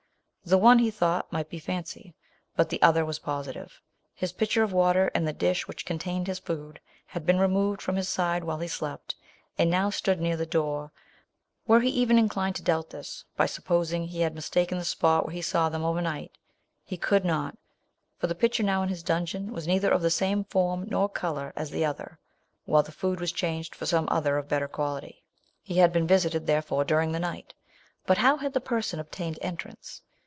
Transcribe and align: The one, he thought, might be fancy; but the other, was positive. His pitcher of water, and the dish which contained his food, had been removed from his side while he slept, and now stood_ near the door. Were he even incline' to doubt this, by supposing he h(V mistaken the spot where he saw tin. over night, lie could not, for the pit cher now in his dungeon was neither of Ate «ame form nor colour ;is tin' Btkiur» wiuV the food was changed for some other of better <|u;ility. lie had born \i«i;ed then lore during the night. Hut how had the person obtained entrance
The 0.43 0.57
one, 0.57 0.79
he 0.79 0.89
thought, 0.89 1.31
might 1.31 1.49
be 1.49 1.59
fancy; 1.59 2.13
but 2.55 2.67
the 2.69 2.81
other, 2.81 3.05
was 3.05 3.19
positive. 3.19 3.79
His 4.15 4.33
pitcher 4.33 4.63
of 4.63 4.73
water, 4.73 5.09
and 5.13 5.25
the 5.25 5.31
dish 5.33 5.67
which 5.67 5.85
contained 5.85 6.25
his 6.25 6.39
food, 6.39 6.81
had 7.05 7.25
been 7.27 7.39
removed 7.39 7.79
from 7.79 7.95
his 7.95 8.09
side 8.09 8.43
while 8.43 8.57
he 8.57 8.67
slept, 8.67 9.15
and 9.59 9.69
now 9.69 9.91
stood_ 9.91 10.17
near 10.19 10.35
the 10.35 10.47
door. 10.47 10.91
Were 11.67 11.79
he 11.79 11.89
even 11.91 12.17
incline' 12.17 12.51
to 12.53 12.63
doubt 12.63 12.89
this, 12.89 13.23
by 13.37 13.45
supposing 13.45 14.05
he 14.07 14.17
h(V 14.21 14.33
mistaken 14.33 14.77
the 14.79 14.83
spot 14.83 15.25
where 15.25 15.33
he 15.35 15.43
saw 15.43 15.69
tin. 15.69 15.83
over 15.83 16.01
night, 16.01 16.31
lie 16.89 16.97
could 16.97 17.23
not, 17.23 17.55
for 18.17 18.25
the 18.25 18.35
pit 18.35 18.55
cher 18.55 18.65
now 18.65 18.81
in 18.81 18.89
his 18.89 19.03
dungeon 19.03 19.53
was 19.53 19.67
neither 19.67 19.91
of 19.91 20.03
Ate 20.03 20.21
«ame 20.23 20.43
form 20.43 20.85
nor 20.89 21.07
colour 21.07 21.53
;is 21.55 21.69
tin' 21.69 21.79
Btkiur» 21.81 22.17
wiuV 22.67 22.85
the 22.85 22.91
food 22.91 23.19
was 23.21 23.31
changed 23.31 23.75
for 23.75 23.85
some 23.85 24.07
other 24.11 24.37
of 24.37 24.49
better 24.49 24.65
<|u;ility. 24.67 25.21
lie 25.69 25.75
had 25.75 25.93
born 25.93 26.11
\i«i;ed 26.11 26.47
then 26.47 26.63
lore 26.71 26.83
during 26.83 27.11
the 27.11 27.19
night. 27.19 27.53
Hut 28.07 28.17
how 28.17 28.37
had 28.37 28.51
the 28.53 28.59
person 28.59 28.99
obtained 28.99 29.37
entrance 29.43 30.01